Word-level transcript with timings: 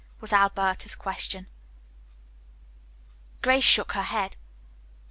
was 0.19 0.33
Alberta's 0.33 0.95
question. 0.95 1.45
Grace 3.43 3.63
shook 3.63 3.91
her 3.91 4.01
head. 4.01 4.35